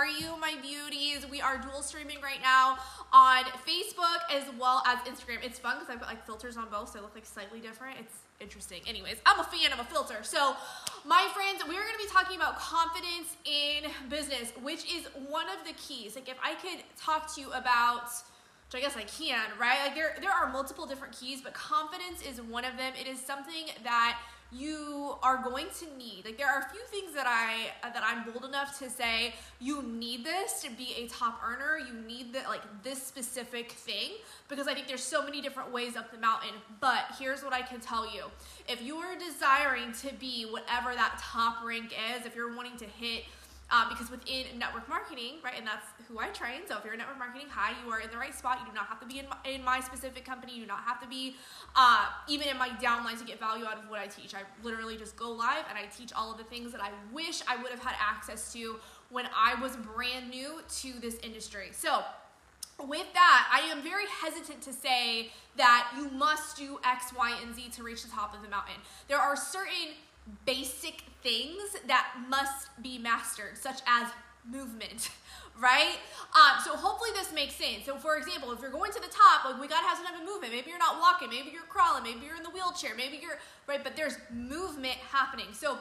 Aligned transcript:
are 0.00 0.06
you, 0.06 0.34
my 0.40 0.54
beauties? 0.62 1.26
We 1.30 1.42
are 1.42 1.58
dual 1.58 1.82
streaming 1.82 2.22
right 2.22 2.40
now 2.42 2.78
on 3.12 3.44
Facebook 3.68 4.20
as 4.32 4.44
well 4.58 4.82
as 4.86 4.98
Instagram. 5.00 5.44
It's 5.44 5.58
fun 5.58 5.76
because 5.78 5.92
I've 5.92 6.00
got 6.00 6.08
like 6.08 6.24
filters 6.24 6.56
on 6.56 6.70
both, 6.70 6.92
so 6.92 7.00
I 7.00 7.02
look 7.02 7.14
like 7.14 7.26
slightly 7.26 7.60
different. 7.60 7.98
It's 8.00 8.14
interesting. 8.40 8.80
Anyways, 8.86 9.16
I'm 9.26 9.38
a 9.38 9.44
fan 9.44 9.74
of 9.74 9.78
a 9.78 9.84
filter. 9.84 10.20
So, 10.22 10.56
my 11.04 11.28
friends, 11.34 11.62
we're 11.68 11.84
going 11.84 11.98
to 12.00 12.02
be 12.02 12.10
talking 12.10 12.36
about 12.36 12.58
confidence 12.58 13.36
in 13.44 13.90
business, 14.08 14.52
which 14.62 14.90
is 14.90 15.04
one 15.28 15.50
of 15.50 15.66
the 15.66 15.74
keys. 15.74 16.14
Like, 16.14 16.30
if 16.30 16.38
I 16.42 16.54
could 16.54 16.82
talk 16.98 17.34
to 17.34 17.40
you 17.42 17.52
about 17.52 18.08
which 18.72 18.80
I 18.80 18.86
guess 18.86 18.96
I 18.96 19.02
can, 19.02 19.48
right? 19.58 19.80
Like 19.84 19.96
there 19.96 20.16
there 20.20 20.30
are 20.30 20.50
multiple 20.50 20.86
different 20.86 21.18
keys, 21.18 21.42
but 21.42 21.52
confidence 21.54 22.22
is 22.22 22.40
one 22.40 22.64
of 22.64 22.76
them. 22.76 22.92
It 22.98 23.08
is 23.08 23.20
something 23.20 23.66
that 23.82 24.16
you 24.52 25.14
are 25.22 25.42
going 25.42 25.66
to 25.78 25.86
need 25.96 26.24
like 26.24 26.36
there 26.36 26.48
are 26.48 26.60
a 26.60 26.70
few 26.70 26.80
things 26.90 27.14
that 27.14 27.26
i 27.26 27.70
that 27.88 28.02
i'm 28.04 28.24
bold 28.30 28.44
enough 28.44 28.78
to 28.78 28.90
say 28.90 29.32
you 29.60 29.82
need 29.82 30.24
this 30.24 30.62
to 30.62 30.70
be 30.70 30.94
a 30.96 31.06
top 31.06 31.40
earner. 31.46 31.78
You 31.78 31.92
need 32.06 32.32
the, 32.32 32.40
like 32.48 32.62
this 32.82 33.02
specific 33.02 33.72
thing 33.72 34.12
because 34.48 34.66
i 34.66 34.74
think 34.74 34.88
there's 34.88 35.02
so 35.02 35.22
many 35.22 35.42
different 35.42 35.70
ways 35.70 35.96
up 35.96 36.10
the 36.10 36.18
mountain. 36.18 36.54
But 36.80 37.04
here's 37.18 37.44
what 37.44 37.52
i 37.52 37.60
can 37.60 37.80
tell 37.80 38.12
you. 38.12 38.24
If 38.68 38.82
you 38.82 38.96
are 38.96 39.14
desiring 39.18 39.92
to 40.00 40.14
be 40.14 40.44
whatever 40.44 40.94
that 40.94 41.20
top 41.20 41.64
rank 41.64 41.94
is 42.16 42.26
if 42.26 42.34
you're 42.34 42.56
wanting 42.56 42.76
to 42.78 42.86
hit 42.86 43.24
um, 43.70 43.88
because 43.88 44.10
within 44.10 44.46
network 44.58 44.88
marketing, 44.88 45.34
right, 45.44 45.54
and 45.56 45.66
that's 45.66 45.86
who 46.08 46.18
I 46.18 46.28
train. 46.28 46.62
So 46.68 46.76
if 46.78 46.84
you're 46.84 46.94
in 46.94 46.98
network 46.98 47.18
marketing, 47.18 47.46
hi, 47.50 47.72
you 47.84 47.92
are 47.92 48.00
in 48.00 48.10
the 48.10 48.16
right 48.16 48.34
spot. 48.34 48.58
You 48.60 48.66
do 48.66 48.74
not 48.74 48.86
have 48.86 49.00
to 49.00 49.06
be 49.06 49.18
in 49.18 49.26
my, 49.28 49.36
in 49.44 49.64
my 49.64 49.80
specific 49.80 50.24
company. 50.24 50.54
You 50.54 50.62
do 50.62 50.68
not 50.68 50.80
have 50.80 51.00
to 51.00 51.08
be 51.08 51.36
uh, 51.76 52.06
even 52.28 52.48
in 52.48 52.58
my 52.58 52.70
downline 52.82 53.18
to 53.18 53.24
get 53.24 53.38
value 53.38 53.64
out 53.64 53.78
of 53.78 53.88
what 53.88 54.00
I 54.00 54.06
teach. 54.06 54.34
I 54.34 54.42
literally 54.62 54.96
just 54.96 55.16
go 55.16 55.30
live 55.30 55.64
and 55.68 55.78
I 55.78 55.86
teach 55.96 56.12
all 56.12 56.32
of 56.32 56.38
the 56.38 56.44
things 56.44 56.72
that 56.72 56.80
I 56.80 56.90
wish 57.12 57.42
I 57.46 57.56
would 57.56 57.70
have 57.70 57.82
had 57.82 57.94
access 58.00 58.52
to 58.54 58.76
when 59.10 59.26
I 59.36 59.60
was 59.60 59.76
brand 59.76 60.30
new 60.30 60.60
to 60.80 60.92
this 61.00 61.16
industry. 61.22 61.68
So 61.72 62.02
with 62.86 63.12
that, 63.12 63.48
I 63.52 63.60
am 63.70 63.82
very 63.82 64.06
hesitant 64.06 64.62
to 64.62 64.72
say 64.72 65.30
that 65.56 65.92
you 65.96 66.08
must 66.10 66.56
do 66.56 66.78
X, 66.84 67.12
Y, 67.16 67.38
and 67.42 67.54
Z 67.54 67.70
to 67.76 67.82
reach 67.82 68.02
the 68.02 68.10
top 68.10 68.34
of 68.34 68.42
the 68.42 68.48
mountain. 68.48 68.76
There 69.08 69.18
are 69.18 69.36
certain 69.36 69.94
basic 70.46 71.02
things 71.22 71.76
that 71.86 72.06
must 72.28 72.68
be 72.82 72.98
mastered, 72.98 73.56
such 73.58 73.80
as 73.86 74.08
movement, 74.48 75.10
right? 75.60 75.98
Um, 76.34 76.60
so 76.64 76.76
hopefully 76.76 77.10
this 77.14 77.32
makes 77.32 77.54
sense. 77.54 77.84
So 77.84 77.96
for 77.96 78.16
example, 78.16 78.52
if 78.52 78.60
you're 78.60 78.70
going 78.70 78.92
to 78.92 79.00
the 79.00 79.08
top, 79.08 79.44
like 79.44 79.60
we 79.60 79.68
gotta 79.68 79.86
have 79.86 79.98
some 79.98 80.06
type 80.06 80.16
of 80.16 80.24
movement. 80.24 80.52
Maybe 80.52 80.70
you're 80.70 80.78
not 80.78 80.98
walking, 81.00 81.28
maybe 81.28 81.50
you're 81.50 81.62
crawling, 81.68 82.02
maybe 82.02 82.26
you're 82.26 82.36
in 82.36 82.42
the 82.42 82.50
wheelchair, 82.50 82.92
maybe 82.96 83.18
you're 83.20 83.38
right, 83.66 83.82
but 83.82 83.96
there's 83.96 84.16
movement 84.32 84.96
happening. 85.10 85.46
So 85.52 85.78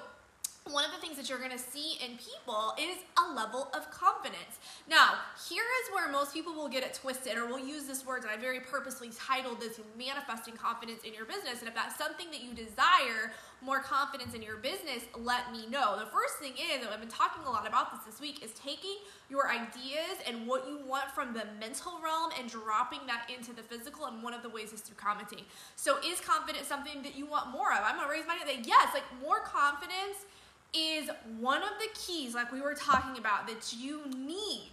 one 0.72 0.86
of 0.86 0.92
the 0.92 0.98
things 0.98 1.18
that 1.18 1.30
you're 1.30 1.40
to 1.40 1.58
see 1.58 1.98
in 2.04 2.18
people 2.18 2.76
is 2.78 2.98
a 3.18 3.34
level 3.34 3.70
of 3.74 3.90
confidence. 3.90 4.60
Now, 4.88 5.16
here 5.50 5.64
is 5.64 5.94
where 5.94 6.12
most 6.12 6.34
people 6.34 6.54
will 6.54 6.68
get 6.68 6.84
it 6.84 6.94
twisted, 6.94 7.38
or 7.38 7.48
will 7.48 7.60
use 7.60 7.86
this 7.86 8.06
word, 8.06 8.22
and 8.22 8.30
I 8.30 8.38
very 8.38 8.60
purposely 8.60 9.10
titled 9.10 9.60
this 9.60 9.80
manifesting 9.98 10.56
confidence 10.56 11.04
in 11.04 11.14
your 11.14 11.26
business. 11.26 11.60
And 11.60 11.68
if 11.68 11.74
that's 11.74 11.98
something 11.98 12.30
that 12.32 12.44
you 12.44 12.54
desire, 12.54 13.32
more 13.62 13.80
confidence 13.80 14.34
in 14.34 14.42
your 14.42 14.58
business, 14.58 15.04
let 15.18 15.52
me 15.52 15.68
know. 15.68 16.00
The 16.00 16.06
first 16.06 16.40
thing 16.40 16.54
is, 16.54 16.84
and 16.84 16.94
I've 16.94 17.00
been 17.00 17.10
talking 17.10 17.44
a 17.46 17.50
lot 17.50 17.68
about 17.68 17.92
this 17.92 18.02
this 18.06 18.22
week, 18.22 18.44
is 18.44 18.52
taking 18.52 18.96
your 19.30 19.50
ideas 19.50 20.18
and 20.28 20.48
what 20.48 20.68
you 20.68 20.80
want 20.86 21.12
from 21.12 21.34
the 21.34 21.44
mental 21.60 22.00
realm 22.04 22.32
and 22.40 22.50
dropping 22.50 23.00
that 23.08 23.30
into 23.36 23.54
the 23.54 23.62
physical. 23.62 24.06
And 24.06 24.24
one 24.24 24.34
of 24.34 24.44
the 24.44 24.50
ways 24.50 24.72
is 24.72 24.82
through 24.82 24.98
commenting. 24.98 25.42
So, 25.76 25.98
is 26.06 26.20
confidence 26.20 26.68
something 26.68 27.04
that 27.04 27.16
you 27.16 27.26
want 27.26 27.50
more 27.52 27.72
of? 27.72 27.80
I'm 27.84 27.98
gonna 27.98 28.10
raise 28.10 28.26
my 28.28 28.36
hand 28.36 28.50
and 28.50 28.66
say, 28.66 28.70
yes, 28.70 28.94
like 28.94 29.04
more 29.22 29.40
confidence 29.42 30.26
is 30.74 31.10
one 31.40 31.64
of 31.64 31.72
the 31.80 31.90
keys, 31.96 32.34
like 32.36 32.52
we 32.52 32.62
were 32.62 32.76
talking 32.76 33.18
about, 33.18 33.48
that 33.48 33.74
you 33.78 34.02
need 34.16 34.72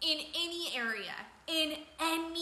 in 0.00 0.18
any 0.34 0.76
area, 0.76 1.14
in 1.46 1.74
any 2.00 2.35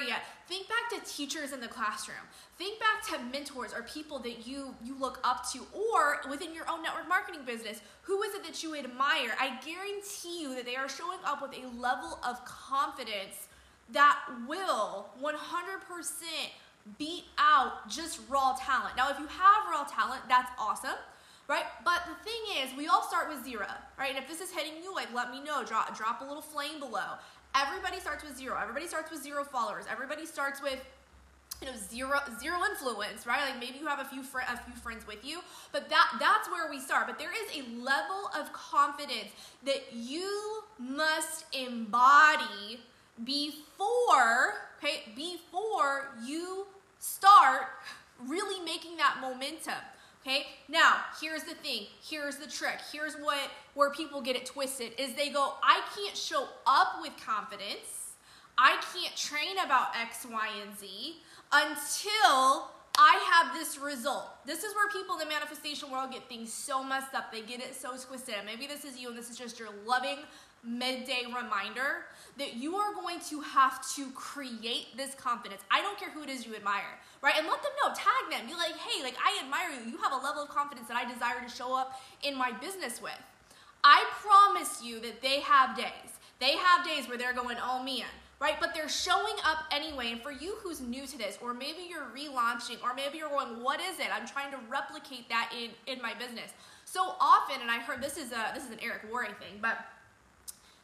area. 0.00 0.16
Think 0.48 0.66
back 0.68 0.90
to 0.90 1.10
teachers 1.10 1.52
in 1.52 1.60
the 1.60 1.68
classroom. 1.68 2.16
Think 2.58 2.80
back 2.80 3.06
to 3.08 3.22
mentors 3.32 3.72
or 3.72 3.82
people 3.82 4.18
that 4.20 4.46
you 4.46 4.74
you 4.84 4.98
look 4.98 5.20
up 5.24 5.50
to 5.52 5.60
or 5.72 6.20
within 6.28 6.54
your 6.54 6.68
own 6.70 6.82
network 6.82 7.08
marketing 7.08 7.42
business. 7.46 7.80
Who 8.02 8.22
is 8.22 8.34
it 8.34 8.44
that 8.44 8.62
you 8.62 8.76
admire? 8.76 9.34
I 9.38 9.58
guarantee 9.64 10.42
you 10.42 10.54
that 10.56 10.64
they 10.64 10.76
are 10.76 10.88
showing 10.88 11.18
up 11.24 11.42
with 11.42 11.52
a 11.52 11.66
level 11.80 12.18
of 12.26 12.44
confidence 12.44 13.48
that 13.92 14.18
will 14.46 15.08
100% 15.22 15.34
beat 16.98 17.24
out 17.38 17.88
just 17.88 18.20
raw 18.28 18.56
talent. 18.58 18.96
Now, 18.96 19.10
if 19.10 19.18
you 19.18 19.26
have 19.26 19.70
raw 19.70 19.84
talent, 19.84 20.22
that's 20.28 20.50
awesome 20.58 20.96
right? 21.50 21.64
But 21.84 22.02
the 22.06 22.14
thing 22.22 22.62
is, 22.62 22.76
we 22.78 22.86
all 22.86 23.02
start 23.02 23.28
with 23.28 23.44
zero, 23.44 23.66
right? 23.98 24.10
And 24.10 24.18
if 24.18 24.28
this 24.28 24.40
is 24.40 24.52
hitting 24.52 24.80
you, 24.84 24.94
like, 24.94 25.12
let 25.12 25.32
me 25.32 25.42
know. 25.42 25.64
Drop, 25.64 25.96
drop 25.98 26.20
a 26.20 26.24
little 26.24 26.40
flame 26.40 26.78
below. 26.78 27.18
Everybody 27.54 28.00
starts 28.00 28.22
with 28.22 28.36
zero. 28.36 28.56
Everybody 28.60 28.86
starts 28.86 29.10
with 29.10 29.22
zero 29.22 29.44
followers. 29.44 29.84
Everybody 29.90 30.26
starts 30.26 30.62
with 30.62 30.78
you 31.60 31.66
know 31.66 31.74
zero 31.90 32.18
zero 32.40 32.56
influence 32.70 33.26
right 33.26 33.42
like 33.50 33.60
maybe 33.60 33.78
you 33.78 33.86
have 33.86 33.98
a 33.98 34.04
few 34.04 34.22
fr- 34.22 34.38
a 34.48 34.56
few 34.56 34.74
friends 34.74 35.06
with 35.06 35.22
you 35.24 35.40
but 35.72 35.90
that 35.90 36.16
that's 36.18 36.48
where 36.50 36.70
we 36.70 36.80
start 36.80 37.06
but 37.06 37.18
there 37.18 37.32
is 37.32 37.58
a 37.58 37.68
level 37.82 38.30
of 38.38 38.50
confidence 38.52 39.28
that 39.64 39.92
you 39.92 40.62
must 40.78 41.44
embody 41.52 42.80
before 43.24 44.54
okay 44.78 45.02
before 45.14 46.08
you 46.24 46.66
start 46.98 47.66
really 48.26 48.64
making 48.64 48.96
that 48.96 49.16
momentum 49.20 49.74
Okay, 50.26 50.46
now 50.68 50.96
here's 51.18 51.44
the 51.44 51.54
thing, 51.54 51.86
here's 52.02 52.36
the 52.36 52.46
trick, 52.46 52.78
here's 52.92 53.14
what 53.14 53.38
where 53.72 53.90
people 53.90 54.20
get 54.20 54.36
it 54.36 54.44
twisted 54.44 54.92
is 54.98 55.14
they 55.14 55.30
go, 55.30 55.54
I 55.62 55.80
can't 55.96 56.14
show 56.14 56.46
up 56.66 56.98
with 57.00 57.12
confidence, 57.24 58.12
I 58.58 58.78
can't 58.92 59.16
train 59.16 59.56
about 59.64 59.96
X, 59.98 60.26
Y, 60.30 60.48
and 60.62 60.78
Z 60.78 61.16
until 61.52 62.70
I 62.98 63.18
have 63.32 63.54
this 63.54 63.78
result. 63.78 64.44
This 64.44 64.62
is 64.62 64.74
where 64.74 64.90
people 64.90 65.14
in 65.14 65.20
the 65.20 65.32
manifestation 65.32 65.90
world 65.90 66.12
get 66.12 66.28
things 66.28 66.52
so 66.52 66.84
messed 66.84 67.14
up. 67.14 67.32
They 67.32 67.40
get 67.40 67.60
it 67.60 67.74
so 67.74 67.96
twisted. 67.96 68.34
Maybe 68.44 68.66
this 68.66 68.84
is 68.84 68.98
you 68.98 69.08
and 69.08 69.16
this 69.16 69.30
is 69.30 69.38
just 69.38 69.58
your 69.58 69.70
loving 69.86 70.18
midday 70.62 71.24
reminder 71.26 72.06
that 72.38 72.54
you 72.54 72.76
are 72.76 72.94
going 72.94 73.20
to 73.28 73.40
have 73.40 73.86
to 73.94 74.10
create 74.10 74.96
this 74.96 75.14
confidence. 75.14 75.62
I 75.70 75.80
don't 75.82 75.98
care 75.98 76.10
who 76.10 76.22
it 76.22 76.28
is 76.28 76.46
you 76.46 76.54
admire, 76.54 76.98
right? 77.22 77.34
And 77.36 77.46
let 77.46 77.62
them 77.62 77.72
know, 77.82 77.94
tag 77.94 78.30
them, 78.30 78.46
be 78.46 78.54
like, 78.54 78.76
hey, 78.76 79.02
like 79.02 79.16
I 79.24 79.42
admire 79.44 79.70
you. 79.70 79.92
You 79.92 79.98
have 79.98 80.12
a 80.12 80.24
level 80.24 80.42
of 80.42 80.48
confidence 80.48 80.88
that 80.88 80.96
I 80.96 81.10
desire 81.10 81.40
to 81.42 81.48
show 81.48 81.76
up 81.76 82.00
in 82.22 82.36
my 82.36 82.52
business 82.52 83.00
with. 83.02 83.18
I 83.82 84.04
promise 84.20 84.82
you 84.82 85.00
that 85.00 85.22
they 85.22 85.40
have 85.40 85.76
days. 85.76 86.18
They 86.38 86.52
have 86.52 86.86
days 86.86 87.08
where 87.08 87.18
they're 87.18 87.34
going, 87.34 87.56
oh 87.62 87.82
man, 87.82 88.06
right? 88.40 88.56
But 88.58 88.74
they're 88.74 88.88
showing 88.88 89.34
up 89.44 89.64
anyway. 89.70 90.12
And 90.12 90.22
for 90.22 90.32
you 90.32 90.56
who's 90.62 90.80
new 90.80 91.06
to 91.06 91.18
this, 91.18 91.38
or 91.42 91.52
maybe 91.54 91.88
you're 91.88 92.08
relaunching, 92.14 92.82
or 92.82 92.94
maybe 92.94 93.18
you're 93.18 93.28
going, 93.28 93.62
what 93.62 93.80
is 93.80 93.98
it? 93.98 94.08
I'm 94.12 94.26
trying 94.26 94.50
to 94.52 94.58
replicate 94.68 95.28
that 95.28 95.52
in, 95.56 95.70
in 95.92 96.02
my 96.02 96.14
business. 96.14 96.52
So 96.84 97.14
often, 97.20 97.60
and 97.60 97.70
I 97.70 97.78
heard 97.78 98.02
this 98.02 98.16
is 98.16 98.32
a 98.32 98.52
this 98.54 98.64
is 98.64 98.70
an 98.70 98.78
Eric 98.82 99.10
Worre 99.12 99.26
thing, 99.38 99.58
but 99.60 99.78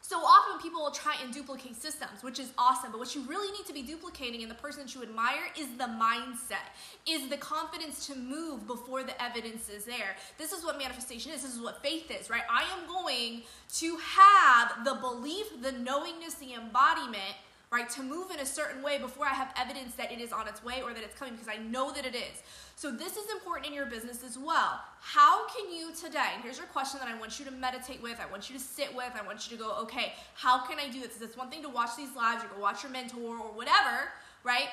so 0.07 0.19
often 0.19 0.61
people 0.61 0.81
will 0.81 0.91
try 0.91 1.15
and 1.21 1.33
duplicate 1.33 1.75
systems, 1.75 2.23
which 2.23 2.39
is 2.39 2.53
awesome. 2.57 2.91
But 2.91 2.99
what 2.99 3.13
you 3.13 3.23
really 3.27 3.51
need 3.51 3.65
to 3.65 3.73
be 3.73 3.81
duplicating 3.81 4.39
in 4.39 4.47
the 4.47 4.55
person 4.55 4.83
that 4.83 4.95
you 4.95 5.03
admire 5.03 5.51
is 5.59 5.67
the 5.77 5.83
mindset, 5.83 6.71
is 7.05 7.27
the 7.27 7.35
confidence 7.35 8.07
to 8.07 8.15
move 8.15 8.65
before 8.65 9.03
the 9.03 9.21
evidence 9.21 9.67
is 9.67 9.83
there. 9.83 10.15
This 10.37 10.53
is 10.53 10.63
what 10.63 10.77
manifestation 10.77 11.33
is. 11.33 11.41
This 11.41 11.55
is 11.55 11.59
what 11.59 11.83
faith 11.83 12.09
is, 12.09 12.29
right? 12.29 12.43
I 12.49 12.63
am 12.77 12.87
going 12.87 13.41
to 13.79 13.97
have 13.97 14.85
the 14.85 14.93
belief, 14.93 15.61
the 15.61 15.73
knowingness, 15.73 16.35
the 16.35 16.53
embodiment 16.53 17.35
right? 17.71 17.89
To 17.91 18.03
move 18.03 18.31
in 18.31 18.39
a 18.39 18.45
certain 18.45 18.81
way 18.81 18.97
before 18.97 19.25
I 19.25 19.33
have 19.33 19.53
evidence 19.57 19.95
that 19.95 20.11
it 20.11 20.21
is 20.21 20.31
on 20.31 20.47
its 20.47 20.63
way 20.63 20.81
or 20.81 20.93
that 20.93 21.03
it's 21.03 21.17
coming 21.17 21.33
because 21.33 21.49
I 21.49 21.57
know 21.57 21.91
that 21.91 22.05
it 22.05 22.15
is. 22.15 22.41
So 22.75 22.91
this 22.91 23.17
is 23.17 23.29
important 23.31 23.67
in 23.67 23.73
your 23.73 23.87
business 23.87 24.23
as 24.23 24.37
well. 24.37 24.79
How 25.01 25.47
can 25.49 25.73
you 25.73 25.91
today, 25.93 26.37
here's 26.43 26.57
your 26.57 26.67
question 26.67 26.99
that 26.99 27.09
I 27.09 27.17
want 27.17 27.39
you 27.39 27.45
to 27.45 27.51
meditate 27.51 28.01
with, 28.01 28.19
I 28.21 28.29
want 28.31 28.49
you 28.49 28.57
to 28.57 28.63
sit 28.63 28.95
with, 28.95 29.11
I 29.19 29.25
want 29.25 29.49
you 29.49 29.57
to 29.57 29.63
go, 29.63 29.75
okay, 29.81 30.13
how 30.35 30.65
can 30.65 30.79
I 30.79 30.87
do 30.89 31.01
this? 31.01 31.21
It's 31.21 31.35
one 31.35 31.49
thing 31.49 31.63
to 31.63 31.69
watch 31.69 31.97
these 31.97 32.15
lives 32.15 32.43
or 32.43 32.47
go 32.55 32.61
watch 32.61 32.83
your 32.83 32.91
mentor 32.91 33.37
or 33.37 33.51
whatever, 33.51 34.09
right? 34.43 34.69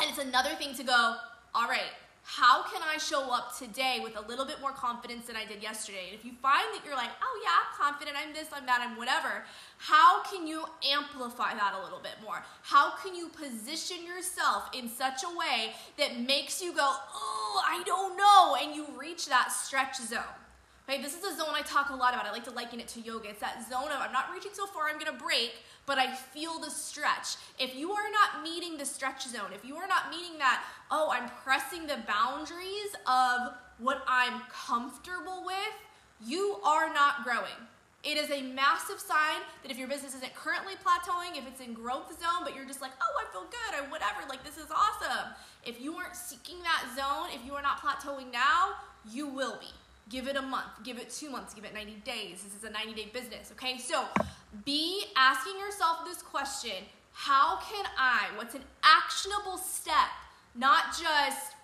And 0.00 0.08
it's 0.08 0.18
another 0.18 0.54
thing 0.54 0.74
to 0.74 0.84
go, 0.84 1.16
all 1.54 1.68
right, 1.68 1.90
how 2.28 2.64
can 2.64 2.82
I 2.82 2.98
show 2.98 3.32
up 3.32 3.56
today 3.56 4.00
with 4.02 4.16
a 4.16 4.20
little 4.26 4.44
bit 4.44 4.60
more 4.60 4.72
confidence 4.72 5.28
than 5.28 5.36
I 5.36 5.44
did 5.44 5.62
yesterday? 5.62 6.10
And 6.10 6.18
if 6.18 6.24
you 6.24 6.32
find 6.42 6.64
that 6.74 6.84
you're 6.84 6.96
like, 6.96 7.10
oh 7.22 7.40
yeah, 7.40 7.50
I'm 7.54 7.92
confident, 7.92 8.16
I'm 8.20 8.34
this, 8.34 8.48
I'm 8.52 8.66
that, 8.66 8.80
I'm 8.82 8.96
whatever, 8.96 9.44
how 9.78 10.24
can 10.24 10.44
you 10.44 10.64
amplify 10.92 11.54
that 11.54 11.74
a 11.78 11.84
little 11.84 12.00
bit 12.00 12.14
more? 12.20 12.42
How 12.62 12.96
can 12.96 13.14
you 13.14 13.28
position 13.28 13.98
yourself 14.04 14.68
in 14.76 14.88
such 14.88 15.22
a 15.22 15.38
way 15.38 15.74
that 15.98 16.18
makes 16.18 16.60
you 16.60 16.72
go, 16.72 16.94
oh, 17.14 17.62
I 17.64 17.84
don't 17.84 18.16
know, 18.16 18.56
and 18.60 18.74
you 18.74 18.86
reach 18.98 19.26
that 19.28 19.52
stretch 19.52 19.96
zone? 19.96 20.45
Okay, 20.88 21.02
this 21.02 21.16
is 21.16 21.24
a 21.24 21.36
zone 21.36 21.50
I 21.52 21.62
talk 21.62 21.90
a 21.90 21.96
lot 21.96 22.14
about. 22.14 22.26
I 22.26 22.30
like 22.30 22.44
to 22.44 22.52
liken 22.52 22.78
it 22.78 22.86
to 22.88 23.00
yoga. 23.00 23.30
It's 23.30 23.40
that 23.40 23.66
zone 23.68 23.90
of 23.90 23.98
I'm 24.00 24.12
not 24.12 24.30
reaching 24.32 24.52
so 24.54 24.66
far, 24.66 24.88
I'm 24.88 25.00
gonna 25.00 25.18
break, 25.18 25.54
but 25.84 25.98
I 25.98 26.14
feel 26.14 26.60
the 26.60 26.70
stretch. 26.70 27.34
If 27.58 27.74
you 27.74 27.90
are 27.90 28.08
not 28.12 28.44
meeting 28.44 28.78
the 28.78 28.86
stretch 28.86 29.26
zone, 29.26 29.50
if 29.52 29.64
you 29.64 29.74
are 29.74 29.88
not 29.88 30.10
meeting 30.10 30.38
that, 30.38 30.62
oh, 30.92 31.10
I'm 31.12 31.28
pressing 31.42 31.88
the 31.88 31.98
boundaries 32.06 32.94
of 33.08 33.54
what 33.78 34.04
I'm 34.06 34.42
comfortable 34.48 35.42
with, 35.44 35.74
you 36.24 36.58
are 36.64 36.94
not 36.94 37.24
growing. 37.24 37.58
It 38.04 38.16
is 38.16 38.30
a 38.30 38.42
massive 38.42 39.00
sign 39.00 39.42
that 39.62 39.72
if 39.72 39.78
your 39.78 39.88
business 39.88 40.14
isn't 40.14 40.34
currently 40.36 40.74
plateauing, 40.74 41.36
if 41.36 41.48
it's 41.48 41.60
in 41.60 41.74
growth 41.74 42.10
zone, 42.20 42.44
but 42.44 42.54
you're 42.54 42.64
just 42.64 42.80
like, 42.80 42.92
oh, 43.02 43.26
I 43.26 43.32
feel 43.32 43.46
good, 43.50 43.82
or 43.82 43.90
whatever, 43.90 44.20
like 44.28 44.44
this 44.44 44.56
is 44.56 44.70
awesome. 44.70 45.34
If 45.64 45.80
you 45.80 45.96
aren't 45.96 46.14
seeking 46.14 46.62
that 46.62 46.84
zone, 46.94 47.34
if 47.34 47.44
you 47.44 47.54
are 47.54 47.62
not 47.62 47.80
plateauing 47.80 48.30
now, 48.30 48.74
you 49.10 49.26
will 49.26 49.58
be. 49.58 49.66
Give 50.08 50.28
it 50.28 50.36
a 50.36 50.42
month, 50.42 50.84
give 50.84 50.98
it 50.98 51.10
two 51.10 51.30
months, 51.30 51.52
give 51.52 51.64
it 51.64 51.74
90 51.74 51.94
days. 52.04 52.42
This 52.44 52.54
is 52.54 52.62
a 52.62 52.70
90 52.70 52.94
day 52.94 53.10
business, 53.12 53.50
okay? 53.52 53.76
So 53.78 54.04
be 54.64 55.04
asking 55.16 55.58
yourself 55.58 56.04
this 56.04 56.22
question 56.22 56.84
How 57.12 57.58
can 57.58 57.84
I, 57.98 58.26
what's 58.36 58.54
an 58.54 58.62
actionable 58.84 59.58
step, 59.58 60.08
not 60.54 60.90
just, 60.90 61.54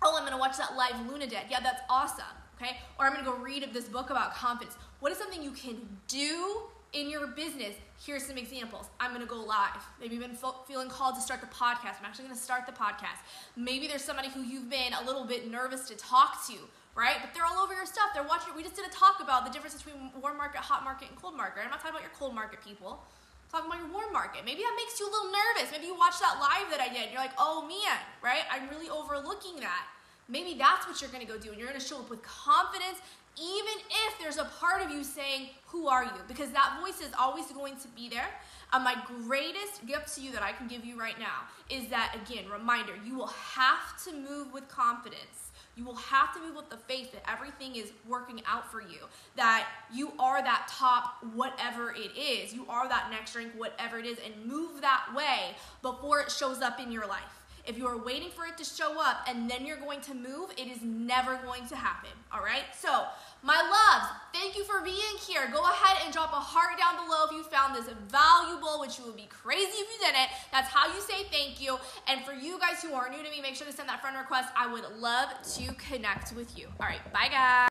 oh, 0.00 0.16
I'm 0.16 0.24
gonna 0.24 0.38
watch 0.38 0.56
that 0.58 0.76
live 0.76 0.94
Luna 1.08 1.26
Lunadec. 1.26 1.50
Yeah, 1.50 1.58
that's 1.60 1.82
awesome, 1.90 2.24
okay? 2.60 2.76
Or 3.00 3.06
I'm 3.06 3.14
gonna 3.14 3.24
go 3.24 3.34
read 3.34 3.68
this 3.72 3.86
book 3.86 4.10
about 4.10 4.34
confidence. 4.34 4.76
What 5.00 5.10
is 5.10 5.18
something 5.18 5.42
you 5.42 5.50
can 5.50 5.76
do 6.06 6.62
in 6.92 7.10
your 7.10 7.26
business? 7.26 7.74
Here's 8.06 8.24
some 8.24 8.38
examples. 8.38 8.86
I'm 9.00 9.12
gonna 9.12 9.26
go 9.26 9.42
live. 9.42 9.82
Maybe 10.00 10.14
you've 10.14 10.24
been 10.24 10.38
feeling 10.68 10.88
called 10.88 11.16
to 11.16 11.20
start 11.20 11.40
the 11.40 11.48
podcast. 11.48 11.98
I'm 11.98 12.04
actually 12.04 12.26
gonna 12.26 12.36
start 12.36 12.66
the 12.66 12.72
podcast. 12.72 13.18
Maybe 13.56 13.88
there's 13.88 14.04
somebody 14.04 14.28
who 14.28 14.42
you've 14.42 14.70
been 14.70 14.92
a 14.92 15.04
little 15.04 15.24
bit 15.24 15.50
nervous 15.50 15.88
to 15.88 15.96
talk 15.96 16.46
to 16.46 16.54
right? 16.94 17.16
But 17.20 17.32
they're 17.34 17.44
all 17.44 17.62
over 17.62 17.72
your 17.74 17.86
stuff. 17.86 18.12
They're 18.14 18.26
watching. 18.26 18.52
We 18.54 18.62
just 18.62 18.76
did 18.76 18.86
a 18.86 18.92
talk 18.92 19.20
about 19.20 19.44
the 19.44 19.52
difference 19.52 19.80
between 19.80 20.12
warm 20.20 20.36
market, 20.36 20.60
hot 20.60 20.84
market, 20.84 21.08
and 21.08 21.16
cold 21.16 21.36
market. 21.36 21.64
I'm 21.64 21.70
not 21.70 21.80
talking 21.80 21.96
about 21.96 22.02
your 22.02 22.16
cold 22.16 22.34
market 22.34 22.60
people. 22.60 23.00
I'm 23.00 23.48
talking 23.50 23.68
about 23.70 23.80
your 23.80 23.92
warm 23.92 24.12
market. 24.12 24.44
Maybe 24.44 24.60
that 24.60 24.76
makes 24.76 25.00
you 25.00 25.08
a 25.08 25.12
little 25.12 25.32
nervous. 25.32 25.72
Maybe 25.72 25.86
you 25.88 25.96
watched 25.96 26.20
that 26.20 26.36
live 26.40 26.68
that 26.72 26.80
I 26.80 26.92
did. 26.92 27.08
And 27.08 27.12
you're 27.12 27.24
like, 27.24 27.36
oh 27.38 27.64
man, 27.64 28.00
right? 28.22 28.44
I'm 28.52 28.68
really 28.68 28.88
overlooking 28.88 29.60
that. 29.60 29.88
Maybe 30.28 30.54
that's 30.56 30.86
what 30.86 31.00
you're 31.00 31.10
going 31.10 31.26
to 31.26 31.30
go 31.30 31.38
do, 31.38 31.50
and 31.50 31.58
you're 31.58 31.68
going 31.68 31.80
to 31.80 31.84
show 31.84 31.98
up 31.98 32.08
with 32.08 32.22
confidence. 32.22 33.00
Even 33.36 33.74
if 34.06 34.18
there's 34.20 34.36
a 34.36 34.44
part 34.60 34.82
of 34.82 34.90
you 34.90 35.04
saying, 35.04 35.48
Who 35.68 35.88
are 35.88 36.04
you? 36.04 36.10
Because 36.28 36.50
that 36.50 36.78
voice 36.80 37.00
is 37.00 37.12
always 37.18 37.46
going 37.52 37.76
to 37.76 37.88
be 37.88 38.08
there. 38.08 38.28
And 38.72 38.84
my 38.84 38.96
greatest 39.24 39.86
gift 39.86 40.14
to 40.14 40.22
you 40.22 40.32
that 40.32 40.42
I 40.42 40.52
can 40.52 40.66
give 40.68 40.84
you 40.84 40.98
right 40.98 41.18
now 41.18 41.48
is 41.68 41.88
that, 41.88 42.14
again, 42.14 42.44
reminder, 42.50 42.92
you 43.04 43.16
will 43.16 43.28
have 43.28 44.02
to 44.04 44.12
move 44.12 44.52
with 44.52 44.68
confidence 44.68 45.51
you 45.76 45.84
will 45.84 45.96
have 45.96 46.34
to 46.34 46.40
move 46.40 46.56
with 46.56 46.68
the 46.68 46.76
faith 46.76 47.12
that 47.12 47.28
everything 47.30 47.76
is 47.76 47.92
working 48.06 48.42
out 48.46 48.70
for 48.70 48.80
you, 48.80 48.98
that 49.36 49.66
you 49.92 50.12
are 50.18 50.42
that 50.42 50.68
top, 50.68 51.24
whatever 51.34 51.92
it 51.92 52.16
is. 52.18 52.52
You 52.52 52.66
are 52.68 52.88
that 52.88 53.10
next 53.10 53.32
drink, 53.32 53.52
whatever 53.56 53.98
it 53.98 54.06
is, 54.06 54.18
and 54.24 54.46
move 54.46 54.82
that 54.82 55.06
way 55.16 55.56
before 55.80 56.20
it 56.20 56.30
shows 56.30 56.60
up 56.60 56.78
in 56.78 56.92
your 56.92 57.06
life. 57.06 57.41
If 57.66 57.78
you 57.78 57.86
are 57.86 57.96
waiting 57.96 58.30
for 58.30 58.44
it 58.44 58.58
to 58.58 58.64
show 58.64 59.00
up 59.00 59.24
and 59.28 59.48
then 59.48 59.64
you're 59.64 59.78
going 59.78 60.00
to 60.02 60.14
move, 60.14 60.50
it 60.56 60.66
is 60.66 60.82
never 60.82 61.36
going 61.44 61.66
to 61.68 61.76
happen. 61.76 62.10
All 62.32 62.42
right? 62.42 62.64
So, 62.76 63.04
my 63.44 63.56
loves, 63.56 64.10
thank 64.32 64.56
you 64.56 64.64
for 64.64 64.82
being 64.82 65.16
here. 65.26 65.48
Go 65.52 65.62
ahead 65.62 65.98
and 66.04 66.12
drop 66.12 66.32
a 66.32 66.36
heart 66.36 66.78
down 66.78 67.04
below 67.04 67.26
if 67.26 67.32
you 67.32 67.42
found 67.44 67.74
this 67.74 67.92
valuable, 68.08 68.80
which 68.80 68.98
you 68.98 69.04
would 69.06 69.16
be 69.16 69.28
crazy 69.28 69.78
if 69.78 69.88
you 69.92 70.06
didn't. 70.06 70.30
That's 70.50 70.68
how 70.68 70.92
you 70.92 71.00
say 71.00 71.24
thank 71.30 71.60
you. 71.60 71.78
And 72.08 72.24
for 72.24 72.32
you 72.32 72.58
guys 72.58 72.82
who 72.82 72.94
are 72.94 73.08
new 73.08 73.22
to 73.22 73.30
me, 73.30 73.40
make 73.40 73.54
sure 73.56 73.66
to 73.66 73.72
send 73.72 73.88
that 73.88 74.00
friend 74.00 74.16
request. 74.16 74.48
I 74.56 74.72
would 74.72 74.84
love 74.98 75.28
to 75.54 75.74
connect 75.74 76.32
with 76.34 76.58
you. 76.58 76.66
All 76.80 76.86
right, 76.86 77.02
bye 77.12 77.28
guys. 77.30 77.52